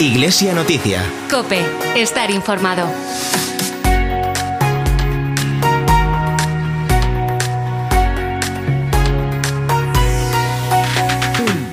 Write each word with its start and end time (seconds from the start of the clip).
Iglesia 0.00 0.52
Noticia. 0.54 1.02
Cope, 1.30 1.60
estar 1.94 2.30
informado. 2.30 2.86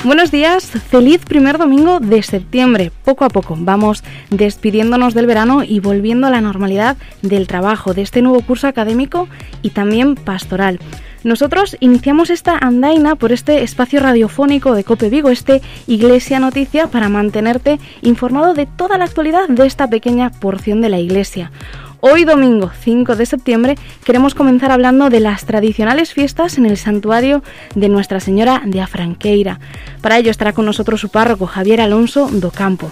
Buenos 0.03 0.31
días, 0.31 0.65
feliz 0.89 1.25
primer 1.25 1.57
domingo 1.57 1.99
de 1.99 2.23
septiembre. 2.23 2.91
Poco 3.05 3.23
a 3.23 3.29
poco 3.29 3.55
vamos 3.59 4.03
despidiéndonos 4.29 5.13
del 5.13 5.27
verano 5.27 5.63
y 5.63 5.79
volviendo 5.79 6.27
a 6.27 6.31
la 6.31 6.41
normalidad 6.41 6.97
del 7.21 7.47
trabajo, 7.47 7.93
de 7.93 8.01
este 8.01 8.21
nuevo 8.21 8.41
curso 8.41 8.67
académico 8.67 9.27
y 9.61 9.71
también 9.71 10.15
pastoral. 10.15 10.79
Nosotros 11.23 11.77
iniciamos 11.79 12.31
esta 12.31 12.57
andaina 12.57 13.15
por 13.15 13.31
este 13.31 13.61
espacio 13.61 13.99
radiofónico 13.99 14.73
de 14.73 14.83
Cope 14.83 15.09
Vigo, 15.09 15.29
este 15.29 15.61
Iglesia 15.85 16.39
Noticia, 16.39 16.87
para 16.87 17.09
mantenerte 17.09 17.79
informado 18.01 18.55
de 18.55 18.65
toda 18.65 18.97
la 18.97 19.05
actualidad 19.05 19.47
de 19.47 19.67
esta 19.67 19.87
pequeña 19.87 20.31
porción 20.31 20.81
de 20.81 20.89
la 20.89 20.99
Iglesia. 20.99 21.51
Hoy 21.99 22.25
domingo 22.25 22.71
5 22.75 23.15
de 23.15 23.27
septiembre 23.27 23.75
queremos 24.03 24.33
comenzar 24.33 24.71
hablando 24.71 25.11
de 25.11 25.19
las 25.19 25.45
tradicionales 25.45 26.11
fiestas 26.11 26.57
en 26.57 26.65
el 26.65 26.77
santuario 26.77 27.43
de 27.75 27.89
Nuestra 27.89 28.19
Señora 28.19 28.63
de 28.65 28.81
Afranqueira. 28.81 29.59
Para 30.01 30.17
ello 30.17 30.31
estará 30.31 30.53
con 30.53 30.65
nosotros 30.65 30.99
su 30.99 31.09
párroco 31.09 31.45
Javier 31.45 31.81
Alonso 31.81 32.29
Docampo. 32.31 32.89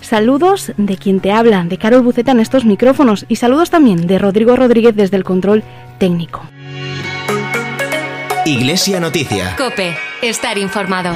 Saludos 0.00 0.72
de 0.76 0.96
quien 0.96 1.18
te 1.18 1.32
habla, 1.32 1.64
de 1.64 1.78
Carol 1.78 2.02
Buceta 2.02 2.30
en 2.30 2.38
estos 2.38 2.64
micrófonos 2.64 3.26
y 3.28 3.36
saludos 3.36 3.70
también 3.70 4.06
de 4.06 4.20
Rodrigo 4.20 4.54
Rodríguez 4.54 4.94
desde 4.94 5.16
el 5.16 5.24
control 5.24 5.64
técnico. 5.98 6.42
Iglesia 8.44 8.98
Noticia. 8.98 9.54
Cope, 9.56 9.94
estar 10.20 10.58
informado. 10.58 11.14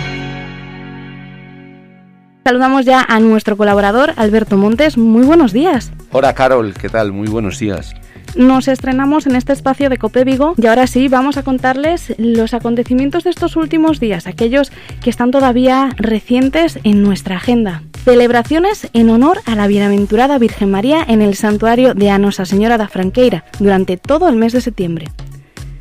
Saludamos 2.45 2.85
ya 2.85 3.05
a 3.09 3.19
nuestro 3.19 3.57
colaborador 3.57 4.13
Alberto 4.15 4.57
Montes. 4.57 4.97
Muy 4.97 5.25
buenos 5.25 5.53
días. 5.53 5.91
Hola 6.13 6.35
Carol, 6.35 6.73
¿qué 6.81 6.89
tal? 6.89 7.11
Muy 7.11 7.27
buenos 7.27 7.59
días. 7.59 7.95
Nos 8.37 8.69
estrenamos 8.69 9.27
en 9.27 9.35
este 9.35 9.53
espacio 9.53 9.91
de 9.91 9.99
Cope 9.99 10.23
Vigo 10.23 10.55
y 10.57 10.67
ahora 10.67 10.87
sí 10.87 11.09
vamos 11.09 11.37
a 11.37 11.43
contarles 11.43 12.15
los 12.17 12.55
acontecimientos 12.55 13.25
de 13.25 13.31
estos 13.31 13.57
últimos 13.57 13.99
días, 13.99 14.29
aquellos 14.29 14.71
que 15.03 15.11
están 15.11 15.33
todavía 15.33 15.91
recientes 15.97 16.79
en 16.85 17.03
nuestra 17.03 17.37
agenda. 17.37 17.83
Celebraciones 18.05 18.89
en 18.93 19.11
honor 19.11 19.41
a 19.47 19.57
la 19.57 19.67
bienaventurada 19.67 20.39
Virgen 20.39 20.71
María 20.71 21.05
en 21.09 21.23
el 21.23 21.35
santuario 21.35 21.95
de 21.95 22.09
Anosa 22.11 22.45
Señora 22.45 22.79
da 22.79 22.87
Franqueira 22.87 23.45
durante 23.59 23.97
todo 23.97 24.29
el 24.29 24.37
mes 24.37 24.53
de 24.53 24.61
septiembre. 24.61 25.09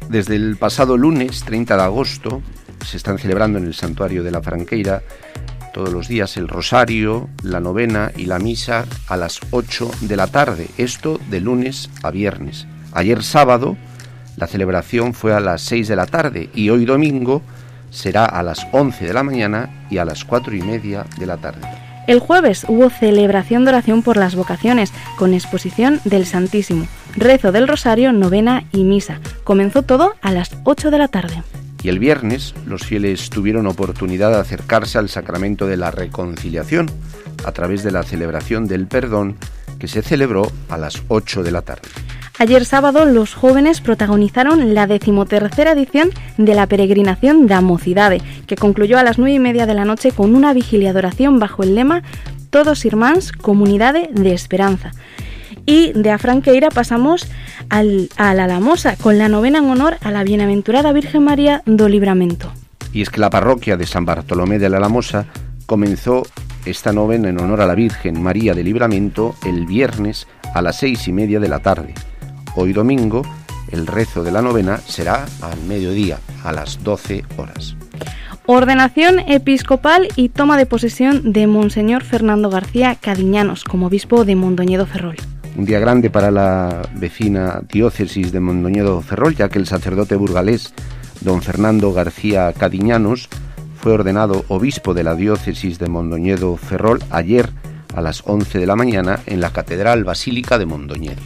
Desde 0.10 0.36
el 0.36 0.56
pasado 0.58 0.98
lunes 0.98 1.44
30 1.44 1.76
de 1.76 1.84
agosto 1.84 2.42
se 2.86 2.98
están 2.98 3.18
celebrando 3.18 3.58
en 3.58 3.66
el 3.66 3.74
santuario 3.74 4.24
de 4.24 4.32
la 4.32 4.42
Franqueira 4.42 5.02
todos 5.74 5.92
los 5.92 6.08
días 6.08 6.38
el 6.38 6.48
rosario, 6.48 7.28
la 7.44 7.60
novena 7.60 8.12
y 8.16 8.28
la 8.28 8.40
misa 8.40 8.86
a 9.10 9.18
las 9.18 9.42
8 9.52 9.92
de 10.02 10.16
la 10.16 10.28
tarde, 10.28 10.68
esto 10.78 11.20
de 11.30 11.42
lunes 11.42 11.90
a 12.04 12.12
viernes. 12.12 12.66
Ayer 12.94 13.24
sábado 13.24 13.76
la 14.38 14.48
celebración 14.48 15.14
fue 15.14 15.34
a 15.34 15.40
las 15.40 15.62
6 15.64 15.88
de 15.88 15.96
la 15.96 16.06
tarde 16.06 16.50
y 16.54 16.70
hoy 16.70 16.86
domingo 16.86 17.42
será 17.90 18.26
a 18.26 18.44
las 18.44 18.68
11 18.72 19.06
de 19.06 19.14
la 19.14 19.24
mañana 19.24 19.86
y 19.90 19.98
a 19.98 20.06
las 20.06 20.24
4 20.24 20.56
y 20.56 20.62
media 20.62 21.06
de 21.18 21.26
la 21.26 21.38
tarde. 21.38 21.68
El 22.08 22.20
jueves 22.20 22.66
hubo 22.68 22.90
celebración 22.90 23.66
de 23.66 23.72
oración 23.72 24.04
por 24.04 24.18
las 24.18 24.36
vocaciones, 24.36 24.94
con 25.18 25.34
exposición 25.34 26.00
del 26.06 26.26
Santísimo, 26.26 26.88
rezo 27.16 27.52
del 27.52 27.68
Rosario, 27.68 28.14
novena 28.14 28.64
y 28.72 28.84
misa. 28.84 29.20
Comenzó 29.46 29.84
todo 29.84 30.16
a 30.22 30.34
las 30.34 30.52
8 30.66 30.92
de 30.92 30.98
la 30.98 31.08
tarde 31.08 31.42
y 31.86 31.90
el 31.90 32.00
viernes 32.00 32.56
los 32.66 32.84
fieles 32.84 33.30
tuvieron 33.30 33.68
oportunidad 33.68 34.32
de 34.32 34.40
acercarse 34.40 34.98
al 34.98 35.08
sacramento 35.08 35.68
de 35.68 35.78
la 35.78 35.92
reconciliación 35.92 36.90
a 37.46 37.52
través 37.52 37.84
de 37.84 37.92
la 37.92 38.02
celebración 38.02 38.68
del 38.68 38.88
perdón 38.88 39.36
que 39.78 39.88
se 39.88 40.02
celebró 40.02 40.52
a 40.68 40.80
las 40.80 41.04
8 41.10 41.44
de 41.44 41.52
la 41.52 41.62
tarde. 41.62 41.88
Ayer 42.40 42.66
sábado 42.66 43.06
los 43.06 43.36
jóvenes 43.36 43.82
protagonizaron 43.82 44.74
la 44.74 44.88
decimotercera 44.88 45.74
edición 45.74 46.10
de 46.40 46.56
la 46.56 46.66
peregrinación 46.66 47.46
da 47.46 47.62
Mocidade, 47.62 48.24
que 48.48 48.56
concluyó 48.56 48.98
a 48.98 49.04
las 49.04 49.20
nueve 49.20 49.36
y 49.36 49.40
media 49.40 49.68
de 49.68 49.76
la 49.76 49.86
noche 49.86 50.12
con 50.12 50.34
una 50.34 50.54
vigilia 50.54 50.92
de 50.92 50.98
oración 50.98 51.38
bajo 51.38 51.62
el 51.62 51.76
lema 51.76 52.02
Todos 52.50 52.84
Irmáns, 52.84 53.32
Comunidade 53.32 54.10
de 54.12 54.34
Esperanza. 54.34 54.92
Y 55.66 55.94
de 55.94 56.12
Afranqueira 56.12 56.70
pasamos 56.70 57.28
al, 57.70 58.10
a 58.18 58.34
la 58.34 58.48
Lamosa, 58.48 58.96
con 58.98 59.18
la 59.18 59.30
novena 59.30 59.60
en 59.60 59.70
honor 59.70 59.98
a 60.02 60.12
la 60.12 60.24
Bienaventurada 60.24 60.92
Virgen 60.94 61.24
María 61.24 61.64
do 61.66 61.90
Libramento. 61.90 62.52
Y 62.94 63.02
es 63.02 63.10
que 63.10 63.20
la 63.20 63.30
parroquia 63.30 63.76
de 63.76 63.88
San 63.88 64.06
Bartolomé 64.06 64.60
de 64.60 64.70
la 64.70 64.80
Lamosa 64.80 65.26
comenzó 65.66 66.24
esta 66.66 66.94
novena 66.94 67.30
en 67.30 67.40
honor 67.40 67.62
a 67.62 67.66
la 67.66 67.76
Virgen 67.76 68.22
María 68.22 68.54
de 68.54 68.64
Libramento 68.64 69.36
el 69.46 69.66
viernes 69.66 70.28
a 70.54 70.62
las 70.62 70.78
seis 70.78 71.08
y 71.08 71.12
media 71.12 71.40
de 71.40 71.50
la 71.50 71.60
tarde. 71.60 71.94
Hoy 72.56 72.74
domingo 72.74 73.24
el 73.72 73.88
rezo 73.88 74.24
de 74.24 74.32
la 74.32 74.42
novena 74.42 74.78
será 74.78 75.26
al 75.42 75.60
mediodía, 75.68 76.20
a 76.44 76.52
las 76.52 76.84
12 76.84 77.26
horas. 77.38 77.76
Ordenación 78.46 79.20
episcopal 79.20 80.08
y 80.16 80.30
toma 80.30 80.58
de 80.58 80.68
posesión 80.68 81.34
de 81.34 81.48
Monseñor 81.48 82.04
Fernando 82.04 82.50
García 82.52 82.96
Cadiñanos 82.96 83.64
como 83.64 83.88
obispo 83.88 84.24
de 84.24 84.36
Mondoñedo 84.36 84.86
Ferrol 84.86 85.18
un 85.58 85.66
día 85.66 85.80
grande 85.80 86.10
para 86.10 86.32
la 86.32 86.82
vecina 86.96 87.62
diócesis 87.72 88.32
de 88.32 88.40
Mondoñedo 88.40 89.02
Ferrol, 89.02 89.36
ya 89.36 89.50
que 89.50 89.60
el 89.60 89.68
sacerdote 89.68 90.16
burgalés 90.16 90.74
don 91.22 91.42
Fernando 91.42 91.94
García 91.94 92.52
Cadiñanos 92.54 93.30
fue 93.80 93.94
ordenado 93.94 94.44
obispo 94.50 94.94
de 94.94 95.04
la 95.04 95.16
diócesis 95.16 95.80
de 95.80 95.88
Mondoñedo 95.88 96.58
Ferrol 96.58 97.00
ayer 97.10 97.50
a 97.94 98.02
las 98.02 98.24
11 98.26 98.60
de 98.60 98.66
la 98.66 98.76
mañana 98.76 99.22
en 99.26 99.40
la 99.40 99.52
Catedral 99.52 100.04
Basílica 100.04 100.58
de 100.58 100.66
Mondoñedo. 100.66 101.22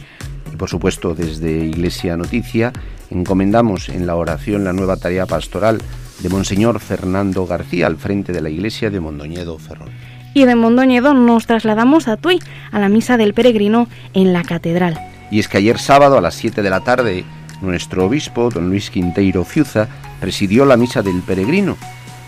Y 0.52 0.56
por 0.56 0.68
supuesto, 0.68 1.14
desde 1.14 1.64
Iglesia 1.64 2.16
Noticia 2.16 2.72
encomendamos 3.10 3.88
en 3.88 4.06
la 4.06 4.14
oración 4.14 4.62
la 4.62 4.72
nueva 4.72 4.96
tarea 4.96 5.26
pastoral 5.26 5.78
de 6.20 6.28
Monseñor 6.28 6.78
Fernando 6.78 7.46
García 7.46 7.88
al 7.88 7.96
frente 7.96 8.32
de 8.32 8.40
la 8.40 8.50
Iglesia 8.50 8.90
de 8.90 9.00
Mondoñedo 9.00 9.58
Ferrol 9.58 9.90
y 10.34 10.44
de 10.44 10.54
Mondoñedo 10.54 11.14
nos 11.14 11.46
trasladamos 11.46 12.08
a 12.08 12.16
Tui, 12.16 12.40
a 12.72 12.78
la 12.78 12.88
misa 12.88 13.16
del 13.16 13.34
peregrino 13.34 13.88
en 14.14 14.32
la 14.32 14.42
catedral. 14.42 14.98
Y 15.30 15.38
es 15.38 15.48
que 15.48 15.58
ayer 15.58 15.78
sábado 15.78 16.18
a 16.18 16.20
las 16.20 16.34
7 16.34 16.62
de 16.62 16.70
la 16.70 16.80
tarde, 16.80 17.24
nuestro 17.62 18.06
obispo, 18.06 18.50
don 18.50 18.68
Luis 18.68 18.90
Quinteiro 18.90 19.44
Fiuza, 19.44 19.88
presidió 20.20 20.64
la 20.64 20.76
misa 20.76 21.02
del 21.02 21.22
peregrino. 21.22 21.76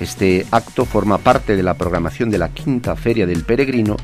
Este 0.01 0.47
acto 0.51 0.85
forma 0.85 1.19
parte 1.19 1.57
de 1.57 1.63
la 1.63 1.75
programación 1.75 2.31
de 2.31 2.39
la 2.39 2.49
quinta 2.49 2.97
Feria 2.97 3.27
del 3.27 3.45
Peregrino, 3.45 3.97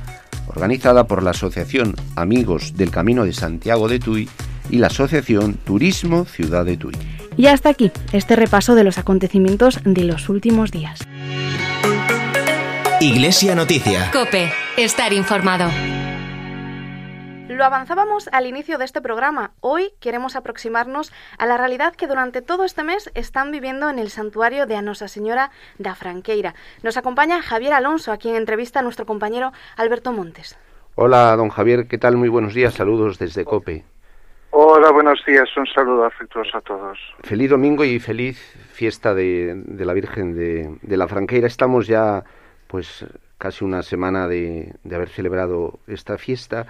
organizada 0.46 1.06
por 1.06 1.22
la 1.22 1.30
Asociación 1.30 1.94
Amigos 2.14 2.74
del 2.76 2.90
Camino 2.90 3.24
de 3.24 3.32
Santiago 3.32 3.88
de 3.88 3.98
Tui 3.98 4.28
y 4.70 4.78
la 4.78 4.88
Asociación 4.88 5.54
Turismo 5.54 6.24
Ciudad 6.24 6.64
de 6.64 6.76
Tui. 6.76 6.92
Y 7.36 7.46
hasta 7.46 7.70
aquí 7.70 7.90
este 8.12 8.36
repaso 8.36 8.74
de 8.74 8.84
los 8.84 8.98
acontecimientos 8.98 9.80
de 9.84 10.04
los 10.04 10.28
últimos 10.28 10.70
días. 10.70 11.07
Iglesia 13.00 13.54
Noticia. 13.54 14.10
Cope, 14.12 14.50
estar 14.76 15.12
informado. 15.12 15.70
Lo 17.48 17.64
avanzábamos 17.64 18.28
al 18.32 18.46
inicio 18.46 18.76
de 18.76 18.86
este 18.86 19.00
programa. 19.00 19.52
Hoy 19.60 19.92
queremos 20.00 20.34
aproximarnos 20.34 21.12
a 21.38 21.46
la 21.46 21.56
realidad 21.56 21.94
que 21.94 22.08
durante 22.08 22.42
todo 22.42 22.64
este 22.64 22.82
mes 22.82 23.08
están 23.14 23.52
viviendo 23.52 23.88
en 23.88 24.00
el 24.00 24.10
santuario 24.10 24.66
de 24.66 24.74
Anosa 24.74 25.06
Señora 25.06 25.52
da 25.78 25.94
Franqueira. 25.94 26.56
Nos 26.82 26.96
acompaña 26.96 27.40
Javier 27.40 27.72
Alonso, 27.72 28.10
a 28.10 28.16
quien 28.16 28.34
entrevista 28.34 28.80
a 28.80 28.82
nuestro 28.82 29.06
compañero 29.06 29.52
Alberto 29.76 30.12
Montes. 30.12 30.58
Hola, 30.96 31.36
don 31.36 31.50
Javier, 31.50 31.86
¿qué 31.86 31.98
tal? 31.98 32.16
Muy 32.16 32.28
buenos 32.28 32.52
días, 32.52 32.74
saludos 32.74 33.20
desde 33.20 33.44
Cope. 33.44 33.84
Hola, 34.50 34.90
buenos 34.90 35.22
días, 35.24 35.48
un 35.56 35.66
saludo 35.66 36.04
afectuoso 36.04 36.58
a 36.58 36.60
todos. 36.62 36.98
Feliz 37.22 37.50
domingo 37.50 37.84
y 37.84 38.00
feliz 38.00 38.40
fiesta 38.72 39.14
de, 39.14 39.54
la 39.68 39.92
Virgen 39.92 40.34
de, 40.34 40.78
de 40.82 40.96
la 40.96 41.06
Franqueira. 41.06 41.46
Estamos 41.46 41.86
ya 41.86 42.24
pues 42.68 43.04
casi 43.38 43.64
una 43.64 43.82
semana 43.82 44.28
de, 44.28 44.74
haber 44.92 45.08
celebrado 45.08 45.80
esta 45.86 46.18
fiesta, 46.18 46.66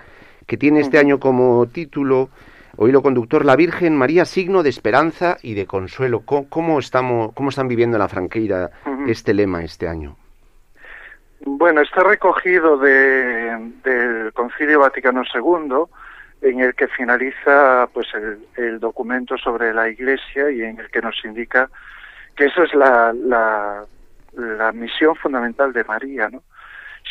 que 0.47 0.57
tiene 0.57 0.81
este 0.81 0.99
año 0.99 1.19
como 1.19 1.67
título, 1.67 2.31
lo 2.79 3.03
conductor, 3.03 3.45
La 3.45 3.57
Virgen 3.57 3.97
María, 3.97 4.25
signo 4.25 4.63
de 4.63 4.71
esperanza 4.71 5.37
y 5.43 5.55
de 5.55 5.67
consuelo. 5.67 6.23
¿Cómo, 6.25 6.79
estamos, 6.79 7.33
cómo 7.35 7.51
están 7.51 7.69
viviendo 7.69 7.97
en 7.97 8.03
la 8.03 8.09
Franqueira 8.09 8.71
este 9.07 9.35
lema 9.35 9.65
este 9.65 9.89
año? 9.89 10.17
Bueno, 11.41 11.81
está 11.83 12.03
recogido 12.03 12.79
del 12.79 14.33
Concilio 14.33 14.81
Vaticano 14.81 15.23
II, 15.35 16.49
en 16.49 16.61
el 16.61 16.75
que 16.75 16.89
finaliza 16.89 17.89
pues 17.93 18.07
el, 18.57 18.79
documento 18.79 19.37
sobre 19.37 19.73
la 19.73 19.89
Iglesia 19.89 20.51
y 20.51 20.63
en 20.63 20.79
el 20.79 20.91
que 20.91 21.01
nos 21.01 21.17
indica 21.25 21.69
que 22.37 22.47
esa 22.47 22.63
es 22.65 22.75
la, 22.75 23.13
la 23.13 23.85
misión 24.73 25.17
fundamental 25.17 25.73
de 25.73 25.85
María, 25.85 26.29
¿no? 26.29 26.43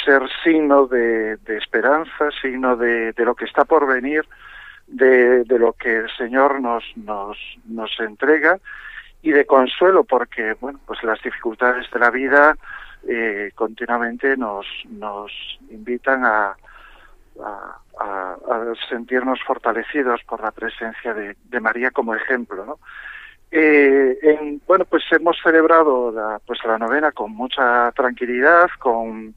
Ser 0.06 0.21
signo 0.44 0.88
de, 0.88 1.38
esperanza, 1.47 2.29
signo 2.41 2.75
de, 2.75 3.13
lo 3.18 3.35
que 3.35 3.45
está 3.45 3.65
por 3.65 3.88
venir, 3.88 4.25
de, 4.88 5.44
lo 5.47 5.74
que 5.74 5.97
el 5.97 6.09
Señor 6.18 6.62
nos, 6.62 6.83
nos, 6.95 8.00
entrega 8.00 8.59
y 9.21 9.31
de 9.31 9.45
consuelo 9.45 10.03
porque 10.03 10.53
bueno 10.62 10.79
pues 10.85 11.03
las 11.03 11.19
dificultades 11.24 11.89
de 11.91 12.00
la 12.00 12.12
vida 12.12 12.56
eh, 13.07 13.51
continuamente 13.56 14.38
nos 14.38 14.68
invitan 15.71 16.23
a, 16.23 16.56
a, 18.00 18.38
sentirnos 18.89 19.39
fortalecidos 19.44 20.21
por 20.23 20.41
la 20.41 20.51
presencia 20.51 21.13
de, 21.13 21.35
de 21.44 21.59
María 21.59 21.91
como 21.91 22.13
ejemplo 22.15 22.65
¿no? 22.65 22.80
Eh, 23.49 24.17
en, 24.21 24.61
bueno, 24.67 24.85
pues 24.85 25.03
hemos 25.11 25.38
celebrado 25.41 26.11
la, 26.11 26.39
pues 26.45 26.59
la 26.65 26.77
novena 26.77 27.11
con 27.11 27.31
mucha 27.31 27.91
tranquilidad, 27.94 28.67
con, 28.77 29.35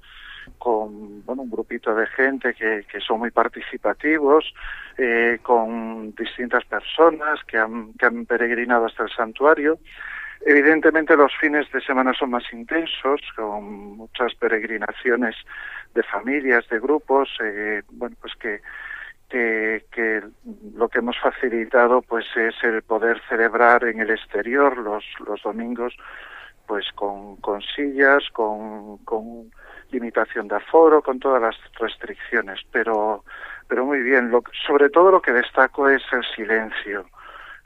con 0.58 1.24
bueno, 1.24 1.42
un 1.42 1.50
grupito 1.50 1.94
de 1.94 2.06
gente 2.08 2.54
que, 2.54 2.84
que 2.90 3.00
son 3.00 3.20
muy 3.20 3.30
participativos, 3.30 4.52
eh, 4.98 5.38
con 5.42 6.12
distintas 6.14 6.64
personas 6.64 7.38
que 7.44 7.56
han, 7.56 7.92
que 7.94 8.06
han 8.06 8.26
peregrinado 8.26 8.86
hasta 8.86 9.04
el 9.04 9.10
santuario. 9.10 9.78
Evidentemente 10.44 11.16
los 11.16 11.32
fines 11.38 11.70
de 11.70 11.82
semana 11.82 12.12
son 12.14 12.30
más 12.30 12.44
intensos, 12.52 13.20
con 13.36 13.96
muchas 13.96 14.34
peregrinaciones 14.34 15.36
de 15.94 16.02
familias, 16.02 16.66
de 16.68 16.80
grupos, 16.80 17.28
eh, 17.44 17.82
bueno, 17.90 18.16
pues 18.20 18.34
que 18.36 18.60
que, 19.30 20.22
lo 20.74 20.88
que 20.88 20.98
hemos 20.98 21.16
facilitado 21.18 22.02
pues 22.02 22.26
es 22.36 22.54
el 22.62 22.82
poder 22.82 23.20
celebrar 23.28 23.84
en 23.84 24.00
el 24.00 24.10
exterior 24.10 24.76
los, 24.76 25.04
los 25.26 25.42
domingos 25.42 25.94
pues 26.66 26.86
con, 26.94 27.36
con 27.36 27.60
sillas, 27.62 28.22
con, 28.32 28.98
con 28.98 29.50
limitación 29.90 30.46
de 30.46 30.56
aforo, 30.56 31.02
con 31.02 31.18
todas 31.18 31.42
las 31.42 31.56
restricciones, 31.80 32.60
pero, 32.70 33.24
pero 33.66 33.84
muy 33.84 34.00
bien. 34.02 34.30
Lo, 34.30 34.42
sobre 34.66 34.88
todo 34.88 35.10
lo 35.10 35.20
que 35.20 35.32
destaco 35.32 35.88
es 35.88 36.02
el 36.12 36.24
silencio, 36.36 37.06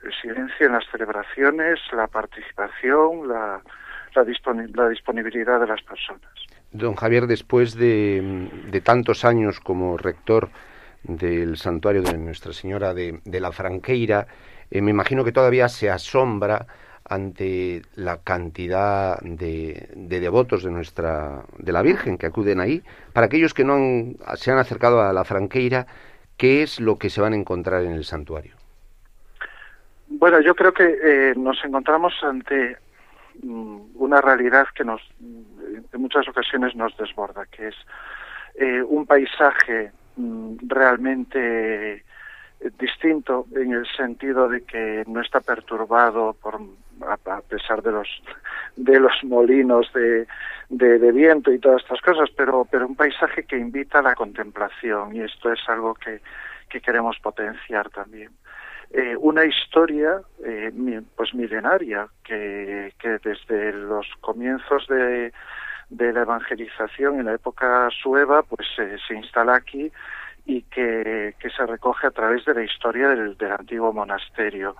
el 0.03 0.13
silencio 0.21 0.65
en 0.65 0.73
las 0.73 0.85
celebraciones, 0.89 1.79
la 1.91 2.07
participación, 2.07 3.27
la, 3.27 3.61
la 4.15 4.89
disponibilidad 4.89 5.59
de 5.59 5.67
las 5.67 5.83
personas. 5.83 6.31
Don 6.71 6.95
Javier, 6.95 7.27
después 7.27 7.75
de, 7.75 8.49
de 8.71 8.81
tantos 8.81 9.23
años 9.23 9.59
como 9.59 9.97
rector, 9.97 10.49
del 11.07 11.57
santuario 11.57 12.01
de 12.01 12.17
Nuestra 12.17 12.53
Señora 12.53 12.93
de, 12.93 13.39
la 13.39 13.51
Franqueira, 13.51 14.27
eh, 14.71 14.81
me 14.81 14.91
imagino 14.91 15.23
que 15.23 15.31
todavía 15.31 15.67
se 15.69 15.89
asombra 15.89 16.65
ante 17.07 17.83
la 17.95 18.17
cantidad 18.23 19.19
de, 19.21 19.89
devotos 19.95 20.63
de 20.63 20.71
nuestra 20.71 21.43
de 21.57 21.71
la 21.71 21.81
Virgen 21.81 22.17
que 22.17 22.25
acuden 22.25 22.59
ahí. 22.59 22.81
Para 23.13 23.27
aquellos 23.27 23.53
que 23.53 23.63
no 23.63 23.77
se 24.35 24.51
han 24.51 24.57
acercado 24.57 25.01
a 25.01 25.13
la 25.13 25.23
Franqueira, 25.23 25.85
¿qué 26.37 26.63
es 26.63 26.79
lo 26.79 26.97
que 26.97 27.09
se 27.09 27.21
van 27.21 27.33
a 27.33 27.37
encontrar 27.37 27.83
en 27.83 27.91
el 27.91 28.05
santuario? 28.05 28.55
Bueno, 30.07 30.39
yo 30.41 30.55
creo 30.55 30.73
que 30.73 30.97
eh, 31.03 31.33
nos 31.35 31.63
encontramos 31.63 32.13
ante 32.23 32.77
mm, 33.43 33.77
una 33.95 34.21
realidad 34.21 34.67
que 34.75 34.83
nos 34.83 35.01
en 35.95 36.01
muchas 36.01 36.27
ocasiones 36.27 36.75
nos 36.75 36.95
desborda, 36.97 37.45
que 37.45 37.69
es 37.69 37.75
eh, 38.55 38.81
un 38.81 39.05
paisaje 39.05 39.91
realmente 40.67 42.03
distinto 42.79 43.45
en 43.55 43.73
el 43.73 43.85
sentido 43.95 44.47
de 44.47 44.63
que 44.63 45.03
no 45.07 45.21
está 45.21 45.41
perturbado 45.41 46.33
por 46.41 46.59
a, 47.01 47.41
pesar 47.41 47.81
de 47.83 47.91
los 47.91 48.07
de 48.75 48.99
los 48.99 49.13
molinos 49.23 49.91
de, 49.93 50.25
de, 50.69 51.11
viento 51.11 51.51
y 51.51 51.59
todas 51.59 51.81
estas 51.81 52.01
cosas 52.01 52.29
pero 52.35 52.65
pero 52.69 52.87
un 52.87 52.95
paisaje 52.95 53.43
que 53.43 53.57
invita 53.57 53.99
a 53.99 54.03
la 54.03 54.15
contemplación 54.15 55.15
y 55.15 55.21
esto 55.21 55.51
es 55.51 55.59
algo 55.67 55.93
que, 55.95 56.21
que 56.69 56.81
queremos 56.81 57.17
potenciar 57.19 57.89
también. 57.89 58.31
Eh, 58.91 59.15
una 59.19 59.43
historia 59.45 60.21
eh, 60.43 60.71
pues 61.15 61.33
milenaria 61.33 62.07
que, 62.23 62.93
que 62.99 63.17
desde 63.23 63.73
los 63.73 64.07
comienzos 64.21 64.87
de 64.87 65.33
de 65.89 66.13
la 66.13 66.21
evangelización 66.21 67.19
en 67.19 67.25
la 67.25 67.33
época 67.33 67.89
sueva, 68.01 68.43
pues 68.43 68.67
se 68.75 69.13
instala 69.13 69.55
aquí 69.55 69.91
y 70.45 70.61
que, 70.63 71.33
se 71.55 71.65
recoge 71.65 72.07
a 72.07 72.11
través 72.11 72.45
de 72.45 72.53
la 72.53 72.63
historia 72.63 73.09
del, 73.09 73.35
antiguo 73.51 73.91
monasterio. 73.91 74.75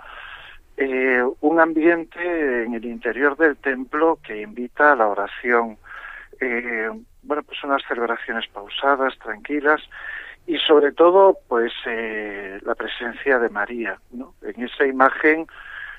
Eh, 0.77 1.23
un 1.41 1.59
ambiente 1.59 2.63
en 2.63 2.73
el 2.75 2.85
interior 2.85 3.35
del 3.37 3.57
templo 3.57 4.19
que 4.23 4.41
invita 4.41 4.91
a 4.91 4.95
la 4.95 5.07
oración. 5.07 5.77
Eh, 6.39 6.89
bueno, 7.23 7.43
pues 7.43 7.63
unas 7.63 7.81
celebraciones 7.87 8.45
pausadas, 8.47 9.17
tranquilas 9.19 9.81
y 10.45 10.57
sobre 10.59 10.91
todo, 10.91 11.37
pues 11.47 11.73
eh, 11.87 12.59
la 12.63 12.75
presencia 12.75 13.39
de 13.39 13.49
María, 13.49 13.99
¿no? 14.11 14.35
En 14.43 14.63
esa 14.63 14.85
imagen 14.85 15.47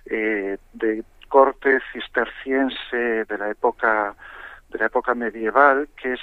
de 0.05 1.03
corte 1.29 1.81
cisterciense 1.93 3.25
de 3.25 3.39
la 3.39 3.51
época 3.51 4.15
de 4.71 4.79
la 4.79 4.87
época 4.87 5.15
medieval, 5.15 5.89
que 6.01 6.15
es 6.15 6.21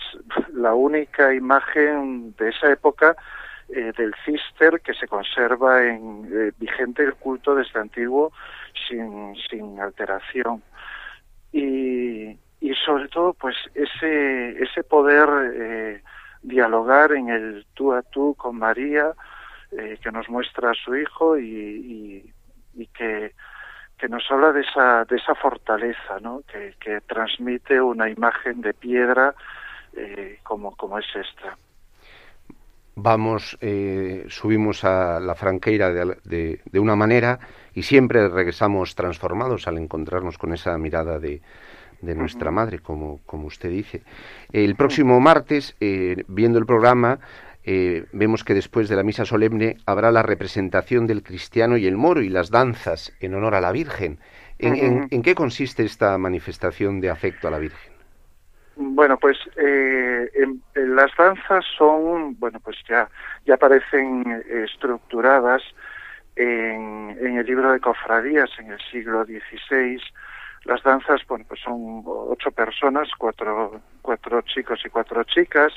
la 0.53 0.73
única 0.73 1.33
imagen 1.33 2.35
de 2.37 2.49
esa 2.49 2.71
época 2.71 3.15
eh, 3.69 3.93
del 3.97 4.13
cister 4.25 4.81
que 4.81 4.93
se 4.93 5.07
conserva 5.07 5.85
en 5.85 6.29
eh, 6.31 6.51
vigente 6.59 7.03
el 7.03 7.15
culto 7.15 7.55
desde 7.55 7.79
antiguo 7.79 8.31
sin, 8.87 9.35
sin 9.49 9.79
alteración. 9.79 10.61
Y, 11.51 12.37
y 12.59 12.73
sobre 12.85 13.07
todo, 13.07 13.33
pues 13.33 13.55
ese, 13.73 14.61
ese 14.61 14.83
poder 14.83 15.29
eh, 15.55 16.03
dialogar 16.41 17.13
en 17.13 17.29
el 17.29 17.65
tú 17.73 17.93
a 17.93 18.01
tú 18.01 18.35
con 18.35 18.57
María, 18.57 19.13
que 20.03 20.11
nos 20.11 20.29
muestra 20.29 20.69
a 20.69 20.75
su 20.75 20.95
hijo 20.95 21.35
y, 21.35 21.49
y, 21.49 22.33
y 22.75 22.85
que 22.87 23.33
que 23.97 24.09
nos 24.09 24.23
habla 24.29 24.51
de 24.51 24.61
esa, 24.61 25.05
de 25.05 25.15
esa 25.15 25.35
fortaleza, 25.35 26.19
¿no? 26.21 26.41
que, 26.51 26.75
que 26.79 27.01
transmite 27.01 27.79
una 27.79 28.09
imagen 28.09 28.61
de 28.61 28.73
piedra 28.73 29.33
eh, 29.95 30.39
como, 30.43 30.75
como 30.75 30.97
es 30.99 31.05
esta. 31.15 31.57
Vamos, 32.95 33.57
eh, 33.59 34.25
subimos 34.27 34.83
a 34.83 35.19
la 35.19 35.33
franqueira 35.33 35.91
de, 35.91 36.59
de, 36.63 36.79
una 36.79 36.95
manera 36.95 37.39
y 37.73 37.81
siempre 37.83 38.29
regresamos 38.29 38.93
transformados 38.93 39.67
al 39.67 39.79
encontrarnos 39.79 40.37
con 40.37 40.53
esa 40.53 40.77
mirada 40.77 41.17
de, 41.17 41.41
de 42.01 42.15
nuestra 42.15 42.51
madre, 42.51 42.79
como, 42.79 43.21
como 43.25 43.47
usted 43.47 43.69
dice. 43.69 44.03
El 44.51 44.75
próximo 44.75 45.19
martes, 45.19 45.75
eh, 45.79 46.23
viendo 46.27 46.59
el 46.59 46.67
programa, 46.67 47.19
eh, 47.65 48.05
vemos 48.11 48.43
que 48.43 48.53
después 48.53 48.89
de 48.89 48.95
la 48.95 49.03
misa 49.03 49.25
solemne 49.25 49.77
habrá 49.85 50.11
la 50.11 50.21
representación 50.23 51.07
del 51.07 51.23
cristiano 51.23 51.77
y 51.77 51.87
el 51.87 51.95
moro 51.95 52.21
y 52.21 52.29
las 52.29 52.51
danzas 52.51 53.15
en 53.21 53.33
honor 53.35 53.55
a 53.55 53.61
la 53.61 53.71
Virgen. 53.71 54.19
¿En, 54.59 55.21
qué 55.23 55.35
consiste 55.35 55.83
esta 55.83 56.17
manifestación 56.17 57.01
de 57.01 57.09
afecto 57.09 57.47
a 57.47 57.51
la 57.51 57.59
Virgen? 57.59 57.93
Bueno, 58.75 59.17
pues 59.17 59.37
eh, 59.57 60.29
las 60.75 61.11
danzas 61.17 61.65
son, 61.77 62.39
bueno, 62.39 62.59
pues 62.59 62.77
ya, 62.87 63.09
ya 63.45 63.55
aparecen 63.55 64.43
estructuradas 64.49 65.61
en, 66.35 67.17
en, 67.19 67.37
el 67.37 67.45
libro 67.45 67.71
de 67.71 67.79
cofradías 67.79 68.49
en 68.59 68.71
el 68.71 68.79
siglo 68.91 69.25
XVI. 69.25 70.01
Las 70.65 70.81
danzas, 70.83 71.21
bueno, 71.27 71.45
pues 71.47 71.59
son 71.59 72.03
ocho 72.05 72.51
personas, 72.51 73.09
cuatro, 73.17 73.81
cuatro 74.01 74.41
chicos 74.43 74.81
y 74.85 74.89
cuatro 74.89 75.23
chicas, 75.25 75.73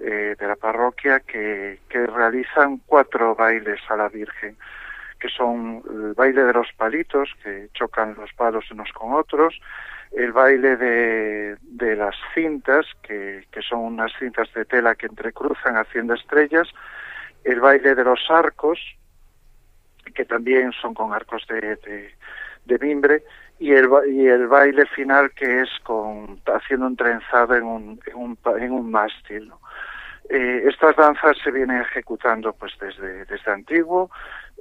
eh, 0.00 0.34
de 0.38 0.46
la 0.46 0.56
parroquia 0.56 1.20
que, 1.20 1.78
que 1.88 2.06
realizan 2.06 2.78
cuatro 2.86 3.34
bailes 3.34 3.80
a 3.88 3.96
la 3.96 4.08
Virgen, 4.08 4.56
que 5.20 5.28
son 5.28 5.82
el 5.88 6.14
baile 6.14 6.44
de 6.44 6.52
los 6.52 6.72
palitos, 6.76 7.30
que 7.42 7.68
chocan 7.72 8.14
los 8.14 8.32
palos 8.34 8.70
unos 8.70 8.92
con 8.92 9.12
otros, 9.14 9.58
el 10.12 10.32
baile 10.32 10.76
de, 10.76 11.56
de 11.60 11.96
las 11.96 12.14
cintas, 12.34 12.86
que, 13.02 13.46
que 13.50 13.62
son 13.62 13.80
unas 13.80 14.12
cintas 14.18 14.52
de 14.52 14.64
tela 14.64 14.94
que 14.94 15.06
entrecruzan 15.06 15.76
haciendo 15.76 16.14
estrellas, 16.14 16.68
el 17.44 17.60
baile 17.60 17.94
de 17.94 18.04
los 18.04 18.20
arcos, 18.28 18.78
que 20.14 20.24
también 20.24 20.72
son 20.72 20.94
con 20.94 21.12
arcos 21.12 21.46
de, 21.48 21.76
de, 21.76 22.14
de 22.64 22.78
mimbre, 22.78 23.24
y 23.58 23.72
el, 23.72 23.88
y 24.08 24.26
el 24.26 24.46
baile 24.46 24.86
final 24.86 25.30
que 25.32 25.62
es 25.62 25.68
con 25.82 26.40
haciendo 26.46 26.86
un 26.86 26.96
trenzado 26.96 27.54
en 27.54 27.64
un, 27.64 28.00
en 28.06 28.16
un, 28.16 28.38
en 28.60 28.72
un 28.72 28.90
mástil. 28.90 29.48
¿no? 29.48 29.60
Eh, 30.28 30.64
estas 30.66 30.96
danzas 30.96 31.36
se 31.42 31.50
vienen 31.50 31.80
ejecutando 31.82 32.52
pues 32.52 32.72
desde, 32.80 33.24
desde 33.26 33.50
antiguo. 33.50 34.10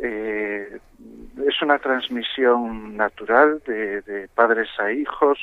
Eh, 0.02 0.80
es 1.48 1.62
una 1.62 1.80
transmisión 1.80 2.98
natural 2.98 3.62
de, 3.66 4.28
padres 4.36 4.70
a 4.80 4.92
hijos. 4.92 5.40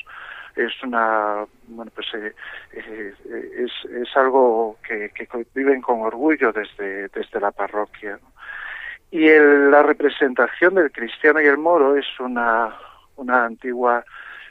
Es 0.56 0.72
una 0.82 1.46
bueno 1.68 1.90
pues 1.94 2.08
eh, 2.14 2.34
es, 2.72 3.72
es 3.90 4.16
algo 4.16 4.78
que, 4.86 5.10
que, 5.10 5.28
viven 5.54 5.80
con 5.80 6.02
orgullo 6.02 6.52
desde, 6.52 7.08
desde 7.08 7.40
la 7.40 7.50
parroquia. 7.50 8.18
Y 9.10 9.26
el, 9.26 9.70
la 9.70 9.82
representación 9.82 10.74
del 10.74 10.92
cristiano 10.92 11.40
y 11.40 11.46
el 11.46 11.58
moro 11.58 11.96
es 11.96 12.06
una, 12.20 12.74
una 13.16 13.44
antigua 13.44 14.04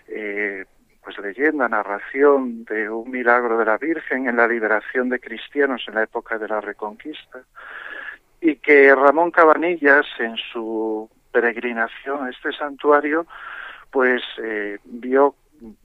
eh, 0.07 0.65
pues 1.09 1.35
leyenda, 1.35 1.67
narración 1.67 2.65
de 2.65 2.89
un 2.89 3.09
milagro 3.09 3.57
de 3.57 3.65
la 3.65 3.77
Virgen 3.77 4.27
en 4.27 4.37
la 4.37 4.47
liberación 4.47 5.09
de 5.09 5.19
cristianos 5.19 5.83
en 5.87 5.95
la 5.95 6.03
época 6.03 6.37
de 6.37 6.47
la 6.47 6.61
Reconquista 6.61 7.39
y 8.41 8.57
que 8.57 8.93
Ramón 8.93 9.31
Cabanillas 9.31 10.05
en 10.19 10.35
su 10.37 11.09
peregrinación 11.31 12.25
a 12.25 12.29
este 12.29 12.51
santuario 12.51 13.25
pues 13.89 14.21
eh, 14.43 14.77
vio 14.83 15.33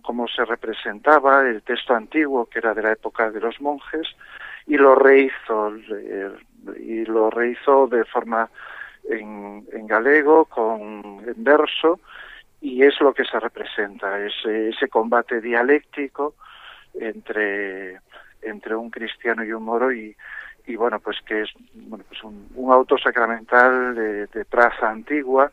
cómo 0.02 0.28
se 0.28 0.44
representaba 0.44 1.48
el 1.48 1.62
texto 1.62 1.94
antiguo 1.94 2.46
que 2.46 2.58
era 2.58 2.74
de 2.74 2.82
la 2.82 2.92
época 2.92 3.30
de 3.30 3.40
los 3.40 3.60
monjes 3.62 4.06
y 4.66 4.76
lo 4.76 4.94
rehizo 4.94 5.74
eh, 5.90 6.32
y 6.78 7.04
lo 7.06 7.30
rehizo 7.30 7.86
de 7.86 8.04
forma 8.04 8.50
en, 9.08 9.66
en 9.72 9.86
galego 9.86 10.44
con 10.44 11.22
en 11.26 11.44
verso 11.44 12.00
y 12.64 12.82
es 12.82 12.98
lo 13.00 13.12
que 13.12 13.26
se 13.26 13.38
representa 13.38 14.18
ese, 14.24 14.70
ese 14.70 14.88
combate 14.88 15.42
dialéctico 15.42 16.34
entre 16.94 18.00
entre 18.40 18.74
un 18.74 18.90
cristiano 18.90 19.44
y 19.44 19.52
un 19.52 19.64
moro 19.64 19.92
y, 19.92 20.16
y 20.66 20.74
bueno 20.74 20.98
pues 20.98 21.18
que 21.26 21.42
es 21.42 21.50
bueno 21.74 22.04
pues 22.08 22.24
un, 22.24 22.48
un 22.54 22.72
auto 22.72 22.96
sacramental 22.96 23.94
de, 23.94 24.26
de 24.28 24.44
traza 24.46 24.88
antigua 24.90 25.52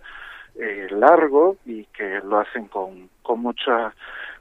eh, 0.55 0.87
largo 0.89 1.57
y 1.65 1.83
que 1.85 2.21
lo 2.23 2.39
hacen 2.39 2.67
con, 2.67 3.09
con 3.21 3.41
mucha 3.41 3.93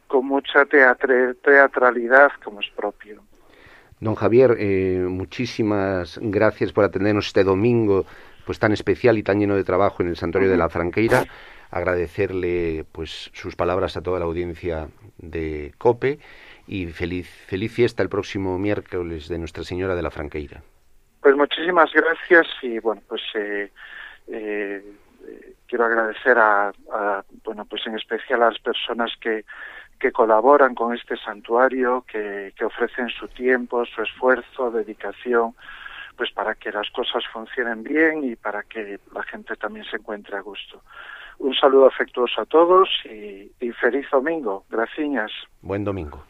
con 0.06 0.26
mucha 0.26 0.64
teatre, 0.64 1.34
teatralidad 1.34 2.30
como 2.42 2.60
es 2.60 2.68
propio. 2.70 3.22
Don 3.98 4.14
Javier, 4.14 4.56
eh, 4.58 5.06
muchísimas 5.08 6.18
gracias 6.22 6.72
por 6.72 6.84
atendernos 6.84 7.26
este 7.26 7.44
domingo 7.44 8.06
pues 8.46 8.58
tan 8.58 8.72
especial 8.72 9.18
y 9.18 9.22
tan 9.22 9.38
lleno 9.38 9.56
de 9.56 9.64
trabajo 9.64 10.02
en 10.02 10.08
el 10.08 10.16
Santuario 10.16 10.50
de 10.50 10.56
la 10.56 10.68
Franqueira. 10.68 11.24
Agradecerle 11.70 12.84
pues 12.92 13.30
sus 13.32 13.56
palabras 13.56 13.96
a 13.96 14.02
toda 14.02 14.18
la 14.18 14.24
audiencia 14.24 14.88
de 15.18 15.72
COPE 15.78 16.18
y 16.66 16.86
feliz 16.86 17.28
feliz 17.46 17.72
fiesta 17.72 18.02
el 18.02 18.08
próximo 18.08 18.58
miércoles 18.58 19.28
de 19.28 19.38
Nuestra 19.38 19.64
Señora 19.64 19.94
de 19.94 20.02
la 20.02 20.10
Franqueira. 20.10 20.62
Pues 21.20 21.36
muchísimas 21.36 21.92
gracias 21.92 22.46
y 22.62 22.78
bueno 22.78 23.02
pues 23.08 23.22
eh, 23.34 23.70
eh, 24.28 24.82
quiero 25.66 25.84
agradecer 25.84 26.38
a, 26.38 26.72
bueno 27.44 27.64
pues 27.64 27.86
en 27.86 27.96
especial 27.96 28.42
a 28.42 28.50
las 28.50 28.58
personas 28.58 29.12
que 29.20 29.44
que 29.98 30.12
colaboran 30.12 30.74
con 30.74 30.94
este 30.94 31.18
santuario, 31.18 32.06
que 32.08 32.64
ofrecen 32.64 33.10
su 33.10 33.28
tiempo, 33.28 33.84
su 33.84 34.00
esfuerzo, 34.00 34.70
dedicación, 34.70 35.54
pues 36.20 36.32
para 36.32 36.54
que 36.54 36.70
las 36.70 36.90
cosas 36.90 37.22
funcionen 37.32 37.82
bien 37.82 38.24
y 38.24 38.36
para 38.36 38.62
que 38.62 38.98
la 39.14 39.22
gente 39.22 39.56
también 39.56 39.86
se 39.86 39.96
encuentre 39.96 40.36
a 40.36 40.40
gusto. 40.40 40.82
Un 41.40 41.54
saludo 41.54 41.87
afectuoso 41.87 42.42
a 42.42 42.44
todos 42.44 42.88
y, 43.06 43.50
y 43.61 43.73
feliz 43.73 44.06
domingo. 44.12 44.64
Gracias. 44.68 45.32
Buen 45.62 45.85
domingo. 45.85 46.23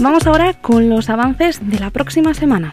Vamos 0.00 0.26
ahora 0.26 0.54
con 0.60 0.90
los 0.90 1.08
avances 1.08 1.60
de 1.70 1.78
la 1.78 1.90
próxima 1.90 2.34
semana. 2.34 2.72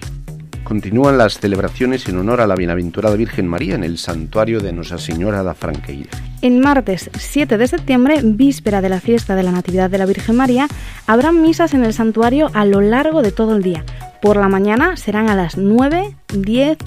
Continúan 0.64 1.18
las 1.18 1.40
celebraciones 1.40 2.10
en 2.10 2.18
honor 2.18 2.42
a 2.42 2.48
la 2.48 2.56
Bienaventurada 2.56 3.16
Virgen 3.16 3.48
María 3.48 3.76
en 3.76 3.84
el 3.84 4.00
santuario 4.00 4.60
de 4.60 4.74
Nuestra 4.74 4.98
Señora 4.98 5.44
da 5.44 5.54
Franqueira. 5.54 6.10
En 6.42 6.60
martes 6.60 7.12
7 7.14 7.58
de 7.58 7.68
septiembre, 7.68 8.20
víspera 8.24 8.82
de 8.82 8.90
la 8.90 9.00
fiesta 9.00 9.36
de 9.36 9.44
la 9.44 9.52
Natividad 9.52 9.90
de 9.90 9.98
la 10.00 10.06
Virgen 10.06 10.36
María, 10.36 10.68
habrá 11.06 11.32
misas 11.32 11.74
en 11.74 11.86
el 11.86 11.94
santuario 11.94 12.50
a 12.54 12.66
lo 12.66 12.82
largo 12.82 13.22
de 13.22 13.32
todo 13.32 13.56
el 13.56 13.64
día. 13.64 13.86
Por 14.22 14.38
la 14.38 14.50
mañana 14.50 14.98
serán 14.98 15.30
a 15.30 15.36
las 15.36 15.58
9, 15.58 16.16
10, 16.34 16.78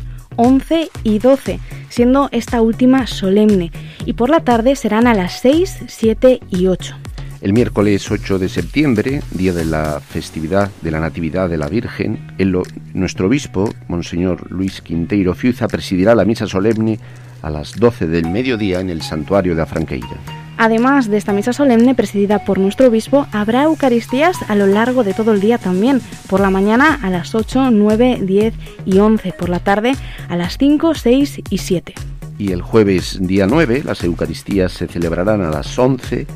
11 0.43 0.89
y 1.05 1.19
12, 1.19 1.61
siendo 1.91 2.31
esta 2.33 2.63
última 2.63 3.07
solemne, 3.07 3.71
y 4.07 4.15
por 4.15 4.31
la 4.31 4.41
tarde 4.41 4.75
serán 4.75 5.07
a 5.07 5.13
las 5.13 5.39
6, 5.41 5.81
7 5.87 6.41
y 6.49 6.67
8. 6.67 6.97
El 7.43 7.53
miércoles 7.53 8.11
8 8.11 8.39
de 8.39 8.49
septiembre, 8.49 9.21
día 9.33 9.53
de 9.53 9.67
la 9.67 10.01
festividad 10.01 10.71
de 10.81 10.91
la 10.91 11.01
Natividad 11.01 11.51
de 11.51 11.59
la 11.59 11.69
Virgen, 11.69 12.33
el, 12.39 12.57
nuestro 12.95 13.27
obispo, 13.27 13.71
Monseñor 13.89 14.51
Luis 14.51 14.81
Quinteiro 14.81 15.35
Fiuza, 15.35 15.69
presidirá 15.69 16.15
la 16.15 16.25
misa 16.25 16.47
solemne 16.47 16.99
a 17.43 17.51
las 17.51 17.75
12 17.75 18.07
del 18.07 18.31
mediodía 18.31 18.81
en 18.81 18.89
el 18.89 19.03
santuario 19.03 19.55
de 19.55 19.61
Afranqueira. 19.61 20.40
Además 20.63 21.09
de 21.09 21.17
esta 21.17 21.33
misa 21.33 21.55
solemne 21.55 21.95
presidida 21.95 22.45
por 22.45 22.59
nuestro 22.59 22.89
obispo, 22.89 23.27
habrá 23.33 23.63
Eucaristías 23.63 24.37
a 24.47 24.55
lo 24.55 24.67
largo 24.67 25.05
de 25.05 25.15
todo 25.15 25.33
el 25.33 25.41
día 25.41 25.57
también, 25.57 26.03
por 26.29 26.41
la 26.41 26.51
mañana 26.51 26.99
a 27.03 27.09
las 27.09 27.35
8, 27.35 27.71
9, 27.71 28.19
10 28.21 28.55
y 28.85 28.99
11, 28.99 29.33
por 29.33 29.49
la 29.49 29.61
tarde 29.61 29.97
a 30.29 30.37
las 30.37 30.59
5, 30.59 30.95
6 30.95 31.41
y 31.49 31.57
7. 31.57 31.95
Y 32.37 32.53
el 32.53 32.61
jueves 32.61 33.17
día 33.23 33.47
9 33.47 33.85
las 33.87 34.05
Eucaristías 34.05 34.73
se 34.73 34.87
celebrarán 34.87 35.41
a 35.41 35.49
las 35.49 35.79
11, 35.79 36.27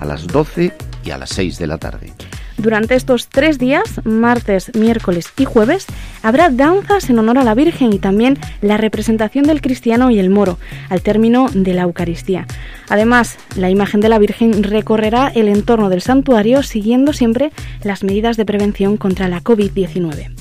a 0.00 0.06
las 0.06 0.28
12 0.28 0.72
y 1.04 1.10
a 1.10 1.18
las 1.18 1.28
6 1.28 1.58
de 1.58 1.66
la 1.66 1.76
tarde. 1.76 2.14
Durante 2.56 2.94
estos 2.94 3.28
tres 3.28 3.58
días, 3.58 4.00
martes, 4.04 4.74
miércoles 4.74 5.26
y 5.36 5.44
jueves, 5.44 5.86
habrá 6.24 6.48
danzas 6.48 7.08
en 7.10 7.18
honor 7.20 7.38
a 7.38 7.44
la 7.44 7.54
Virgen 7.54 7.92
y 7.92 8.00
también 8.00 8.38
la 8.62 8.76
representación 8.76 9.44
del 9.44 9.60
cristiano 9.60 10.10
y 10.10 10.18
el 10.18 10.30
moro, 10.30 10.58
al 10.88 11.02
término 11.02 11.48
de 11.52 11.74
la 11.74 11.82
Eucaristía. 11.82 12.46
Además, 12.88 13.36
la 13.54 13.70
imagen 13.70 14.00
de 14.00 14.08
la 14.08 14.18
Virgen 14.18 14.64
recorrerá 14.64 15.28
el 15.28 15.48
entorno 15.48 15.90
del 15.90 16.00
santuario 16.00 16.62
siguiendo 16.62 17.12
siempre 17.12 17.52
las 17.82 18.02
medidas 18.02 18.36
de 18.36 18.46
prevención 18.46 18.96
contra 18.96 19.28
la 19.28 19.42
COVID-19 19.42 20.32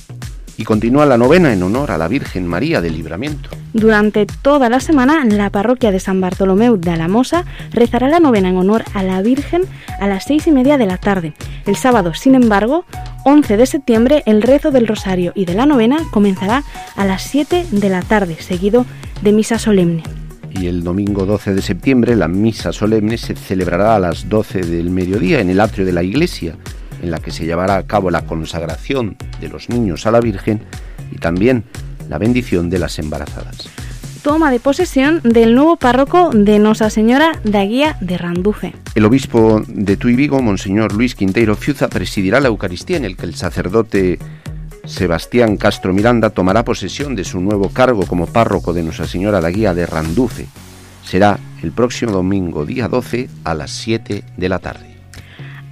y 0.58 0.64
continúa 0.66 1.06
la 1.06 1.18
novena 1.18 1.52
en 1.52 1.64
honor 1.64 1.92
a 1.92 1.98
la 1.98 2.08
Virgen 2.08 2.48
María 2.48 2.82
del 2.82 2.94
Libramiento. 2.94 3.50
Durante 3.74 4.26
toda 4.26 4.70
la 4.70 4.80
semana, 4.80 5.26
la 5.26 5.50
parroquia 5.50 5.92
de 5.92 6.00
San 6.00 6.22
Bartolomeu 6.22 6.78
de 6.78 6.92
Alamosa 6.92 7.46
rezará 7.72 8.08
la 8.08 8.20
novena 8.20 8.50
en 8.50 8.58
honor 8.58 8.84
a 8.94 9.04
la 9.04 9.22
Virgen 9.22 9.64
a 10.00 10.08
las 10.08 10.26
seis 10.26 10.46
y 10.48 10.52
media 10.52 10.78
de 10.78 10.86
la 10.86 10.98
tarde. 10.98 11.34
El 11.66 11.76
sábado, 11.76 12.14
sin 12.14 12.36
embargo, 12.36 12.86
11 13.26 13.58
de 13.58 13.66
septiembre, 13.66 14.24
el 14.26 14.42
rezo 14.42 14.72
del 14.72 14.88
Rosario 14.88 15.32
y 15.36 15.46
de 15.46 15.54
la 15.54 15.66
novena 15.66 15.98
comenzará 16.12 16.64
a 16.96 17.06
las 17.06 17.24
7 17.24 17.66
de 17.72 17.90
la 17.90 18.02
tarde, 18.02 18.36
seguido 18.40 18.86
de 19.22 19.32
misa 19.32 19.58
solemne. 19.60 20.04
Y 20.52 20.68
el 20.68 20.84
domingo 20.84 21.26
12 21.26 21.54
de 21.54 21.62
septiembre, 21.62 22.16
la 22.16 22.28
misa 22.28 22.72
solemne 22.74 23.18
se 23.18 23.36
celebrará 23.36 23.96
a 23.96 24.00
las 24.00 24.30
12 24.30 24.62
del 24.62 24.90
mediodía 24.90 25.40
en 25.40 25.50
el 25.50 25.60
atrio 25.60 25.86
de 25.86 25.94
la 25.94 26.04
iglesia 26.04 26.56
en 27.02 27.12
la 27.12 27.20
que 27.20 27.32
se 27.32 27.46
llevará 27.46 27.78
a 27.78 27.88
cabo 27.88 28.12
la 28.12 28.26
consagración 28.26 29.18
de 29.42 29.50
los 29.50 29.70
niños 29.70 30.06
a 30.06 30.12
la 30.12 30.20
Virgen 30.20 30.62
y 31.12 31.18
también 31.18 31.64
la 32.10 32.18
bendición 32.18 32.70
de 32.70 32.80
las 32.80 33.00
embarazadas. 33.00 33.70
Toma 34.24 34.52
de 34.52 34.62
posesión 34.62 35.20
del 35.24 35.54
nuevo 35.54 35.76
párroco 35.76 36.30
de 36.34 36.58
Nosa 36.58 36.90
Señora 36.90 37.34
da 37.44 37.66
Guía 37.66 37.98
de 38.00 38.18
Randuce. 38.18 38.74
El 38.96 39.04
obispo 39.04 39.62
de 39.68 39.98
Tuy 39.98 40.16
Vigo, 40.16 40.42
Monseñor 40.42 40.94
Luis 40.94 41.14
Quinteiro 41.14 41.58
Fiuza, 41.58 41.90
presidirá 41.90 42.40
la 42.40 42.48
Eucaristía 42.48 42.96
en 42.96 43.04
el 43.04 43.18
que 43.18 43.26
el 43.26 43.36
sacerdote 43.36 44.20
Sebastián 44.86 45.58
Castro 45.58 45.92
Miranda 45.92 46.30
tomará 46.30 46.64
posesión 46.64 47.16
de 47.18 47.26
su 47.26 47.42
nuevo 47.42 47.68
cargo 47.68 48.06
como 48.08 48.26
párroco 48.26 48.72
de 48.72 48.84
Nuestra 48.84 49.08
Señora 49.08 49.42
da 49.42 49.50
Guía 49.50 49.74
de 49.74 49.86
Randuce. 49.86 50.48
Será 51.04 51.38
el 51.62 51.74
próximo 51.74 52.14
domingo, 52.14 52.66
día 52.66 52.88
12, 52.88 53.28
a 53.44 53.54
las 53.54 53.72
7 53.72 54.24
de 54.38 54.50
la 54.50 54.60
tarde. 54.60 54.96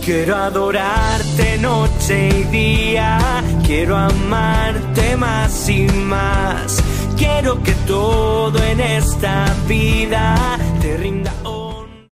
Quiero 0.01 0.37
adorarte 0.37 1.57
noche 1.57 2.29
y 2.29 2.43
día, 2.43 3.19
quiero 3.65 3.97
amarte 3.97 5.17
más 5.17 5.67
y 5.67 5.87
más. 5.87 6.81
quiero 7.17 7.61
que 7.63 7.73
todo 7.85 8.63
en 8.63 8.79
esta 8.79 9.53
vida 9.67 10.57
te 10.81 10.95
rinda. 10.95 11.33